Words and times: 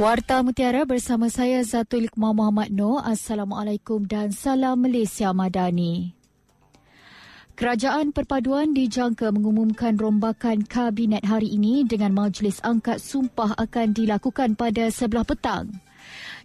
Warta 0.00 0.40
Mutiara 0.40 0.88
bersama 0.88 1.28
saya 1.28 1.60
Zatul 1.60 2.08
Iqmah 2.08 2.32
Muhammad 2.32 2.72
Noor. 2.72 3.04
Assalamualaikum 3.04 4.08
dan 4.08 4.32
salam 4.32 4.80
Malaysia 4.80 5.28
Madani. 5.36 6.16
Kerajaan 7.52 8.08
Perpaduan 8.16 8.72
dijangka 8.72 9.28
mengumumkan 9.28 10.00
rombakan 10.00 10.64
kabinet 10.64 11.20
hari 11.28 11.52
ini 11.52 11.84
dengan 11.84 12.16
majlis 12.16 12.64
angkat 12.64 12.96
sumpah 12.96 13.52
akan 13.60 13.92
dilakukan 13.92 14.56
pada 14.56 14.88
sebelah 14.88 15.28
petang. 15.28 15.68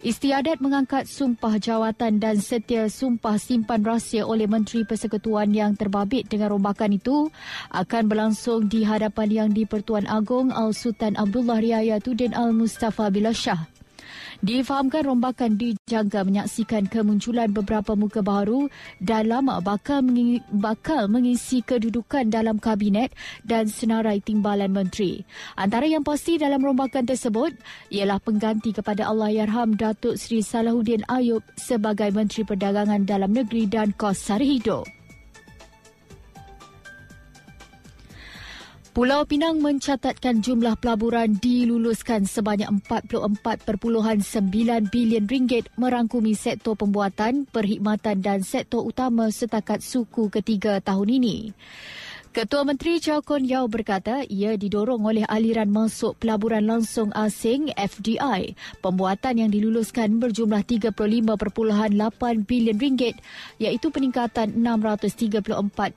Istiadat 0.00 0.64
mengangkat 0.64 1.04
sumpah 1.04 1.60
jawatan 1.60 2.16
dan 2.16 2.40
setia 2.40 2.88
sumpah 2.88 3.36
simpan 3.36 3.84
rahsia 3.84 4.24
oleh 4.24 4.48
Menteri 4.48 4.88
Persekutuan 4.88 5.52
yang 5.52 5.76
terbabit 5.76 6.32
dengan 6.32 6.56
rombakan 6.56 6.96
itu 6.96 7.28
akan 7.68 8.08
berlangsung 8.08 8.72
di 8.72 8.88
hadapan 8.88 9.28
Yang 9.28 9.48
di-Pertuan 9.60 10.08
Agong 10.08 10.48
Al-Sultan 10.48 11.20
Abdullah 11.20 11.60
Riayatuddin 11.60 12.32
Al-Mustafa 12.32 13.12
Billah 13.12 13.36
Shah. 13.36 13.71
Difahamkan 14.40 15.06
rombakan 15.06 15.60
dijangka 15.60 16.24
menyaksikan 16.24 16.88
kemunculan 16.88 17.52
beberapa 17.52 17.92
muka 17.98 18.24
baru 18.24 18.70
dalam 19.02 19.50
bakal, 19.60 20.00
mengi- 20.00 20.42
bakal 20.50 21.06
mengisi 21.10 21.60
kedudukan 21.60 22.30
dalam 22.30 22.56
kabinet 22.56 23.12
dan 23.44 23.68
senarai 23.68 24.22
timbalan 24.22 24.72
menteri. 24.72 25.26
Antara 25.58 25.84
yang 25.84 26.06
pasti 26.06 26.38
dalam 26.40 26.62
rombakan 26.62 27.04
tersebut 27.04 27.52
ialah 27.90 28.22
pengganti 28.22 28.72
kepada 28.72 29.10
Allahyarham 29.10 29.74
Datuk 29.76 30.16
Seri 30.16 30.40
Salahuddin 30.40 31.04
Ayub 31.10 31.44
sebagai 31.58 32.08
Menteri 32.14 32.46
Perdagangan 32.46 33.04
Dalam 33.04 33.34
Negeri 33.34 33.66
dan 33.68 33.92
Kos 33.94 34.22
Sara 34.22 34.42
Hidup. 34.46 35.01
Pulau 38.92 39.24
Pinang 39.24 39.56
mencatatkan 39.64 40.44
jumlah 40.44 40.76
pelaburan 40.76 41.40
diluluskan 41.40 42.28
sebanyak 42.28 42.68
44.9 42.84 43.64
bilion 44.92 45.24
ringgit 45.24 45.72
merangkumi 45.80 46.36
sektor 46.36 46.76
pembuatan, 46.76 47.48
perkhidmatan 47.48 48.20
dan 48.20 48.44
sektor 48.44 48.84
utama 48.84 49.32
setakat 49.32 49.80
suku 49.80 50.28
ketiga 50.28 50.76
tahun 50.84 51.08
ini. 51.08 51.56
Ketua 52.32 52.64
Menteri 52.64 52.96
Chow 52.96 53.20
Kon 53.20 53.44
Yao 53.44 53.68
berkata 53.68 54.24
ia 54.24 54.56
didorong 54.56 55.04
oleh 55.04 55.20
aliran 55.28 55.68
masuk 55.68 56.16
pelaburan 56.16 56.64
langsung 56.64 57.12
asing 57.12 57.68
FDI. 57.76 58.56
Pembuatan 58.80 59.36
yang 59.36 59.52
diluluskan 59.52 60.16
berjumlah 60.16 60.64
35.8 60.64 60.96
bilion 62.48 62.80
ringgit 62.80 63.20
iaitu 63.60 63.92
peningkatan 63.92 64.48
634% 64.64 65.92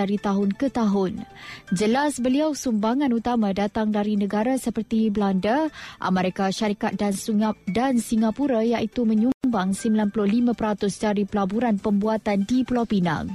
dari 0.00 0.16
tahun 0.16 0.48
ke 0.56 0.72
tahun. 0.72 1.28
Jelas 1.76 2.24
beliau 2.24 2.56
sumbangan 2.56 3.12
utama 3.12 3.52
datang 3.52 3.92
dari 3.92 4.16
negara 4.16 4.56
seperti 4.56 5.12
Belanda, 5.12 5.68
Amerika 6.00 6.48
Syarikat 6.48 6.96
dan 6.96 7.12
Sungap 7.12 7.52
dan 7.68 8.00
Singapura 8.00 8.64
iaitu 8.64 9.04
menyumbang 9.04 9.76
95% 9.76 10.56
dari 11.04 11.28
pelaburan 11.28 11.76
pembuatan 11.76 12.48
di 12.48 12.64
Pulau 12.64 12.88
Pinang. 12.88 13.28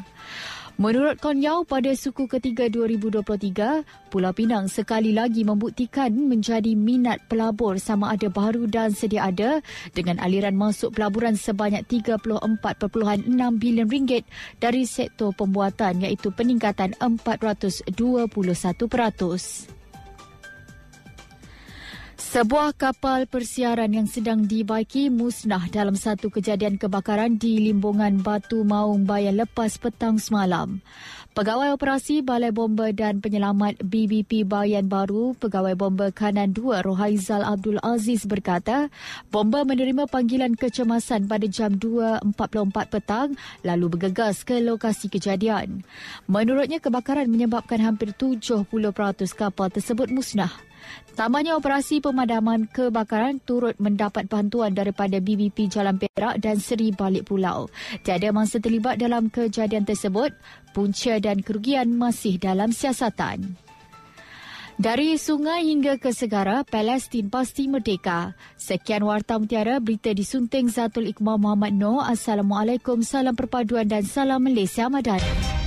Menurut 0.79 1.19
Konyau, 1.19 1.67
pada 1.67 1.91
suku 1.91 2.31
ketiga 2.31 2.71
2023, 2.71 3.83
Pulau 4.07 4.31
Pinang 4.31 4.71
sekali 4.71 5.11
lagi 5.11 5.43
membuktikan 5.43 6.07
menjadi 6.13 6.71
minat 6.79 7.19
pelabur 7.27 7.75
sama 7.75 8.15
ada 8.15 8.31
baru 8.31 8.63
dan 8.71 8.95
sedia 8.95 9.27
ada 9.27 9.59
dengan 9.91 10.23
aliran 10.23 10.55
masuk 10.55 10.95
pelaburan 10.95 11.35
sebanyak 11.35 11.83
34.6 11.89 12.61
bilion 13.59 13.89
ringgit 13.91 14.23
dari 14.63 14.87
sektor 14.87 15.35
pembuatan 15.35 16.07
iaitu 16.07 16.31
peningkatan 16.31 16.95
421%. 17.01 19.80
Sebuah 22.31 22.79
kapal 22.79 23.27
persiaran 23.27 23.91
yang 23.91 24.07
sedang 24.07 24.47
dibaiki 24.47 25.11
musnah 25.11 25.67
dalam 25.67 25.99
satu 25.99 26.31
kejadian 26.31 26.79
kebakaran 26.79 27.35
di 27.35 27.59
limbungan 27.59 28.23
Batu 28.23 28.63
Maung 28.63 29.03
Bayan 29.03 29.35
lepas 29.35 29.75
petang 29.75 30.15
semalam. 30.15 30.79
Pegawai 31.35 31.75
Operasi 31.75 32.23
Balai 32.23 32.55
Bomba 32.55 32.87
dan 32.95 33.19
Penyelamat 33.19 33.83
BBP 33.83 34.47
Bayan 34.47 34.87
Baru, 34.87 35.35
Pegawai 35.35 35.75
Bomba 35.75 36.07
Kanan 36.15 36.55
2 36.55 36.87
Rohaizal 36.87 37.43
Abdul 37.43 37.83
Aziz 37.83 38.23
berkata, 38.23 38.87
bomba 39.27 39.67
menerima 39.67 40.07
panggilan 40.07 40.55
kecemasan 40.55 41.27
pada 41.27 41.51
jam 41.51 41.75
2.44 41.75 42.31
petang 42.95 43.35
lalu 43.59 43.91
bergegas 43.91 44.47
ke 44.47 44.63
lokasi 44.63 45.11
kejadian. 45.11 45.83
Menurutnya, 46.31 46.79
kebakaran 46.79 47.27
menyebabkan 47.27 47.83
hampir 47.83 48.15
70% 48.15 48.71
kapal 49.35 49.67
tersebut 49.67 50.07
musnah. 50.07 50.70
Tambahnya 51.11 51.59
operasi 51.59 51.99
pemadaman 51.99 52.71
kebakaran 52.71 53.43
turut 53.43 53.75
mendapat 53.77 54.31
bantuan 54.31 54.71
daripada 54.71 55.19
BBP 55.19 55.67
Jalan 55.67 55.99
Perak 55.99 56.39
dan 56.39 56.57
Seri 56.57 56.95
Balik 56.95 57.27
Pulau. 57.27 57.67
Tiada 58.01 58.31
mangsa 58.31 58.63
terlibat 58.63 58.97
dalam 58.97 59.27
kejadian 59.27 59.83
tersebut, 59.83 60.31
punca 60.71 61.19
dan 61.19 61.43
kerugian 61.43 61.91
masih 61.93 62.39
dalam 62.39 62.71
siasatan. 62.71 63.59
Dari 64.81 65.13
sungai 65.19 65.69
hingga 65.69 66.01
ke 66.01 66.09
segara, 66.09 66.65
Palestin 66.65 67.29
pasti 67.29 67.69
merdeka. 67.69 68.33
Sekian 68.57 69.05
Warta 69.05 69.37
Mutiara, 69.37 69.77
berita 69.77 70.09
disunting 70.09 70.73
Zatul 70.73 71.11
Iqmah 71.13 71.37
Muhammad 71.37 71.77
Noor. 71.77 72.09
Assalamualaikum, 72.09 73.05
salam 73.05 73.37
perpaduan 73.37 73.85
dan 73.85 74.01
salam 74.01 74.41
Malaysia 74.41 74.89
Madani. 74.89 75.60